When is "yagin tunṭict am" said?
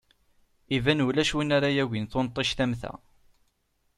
1.75-2.73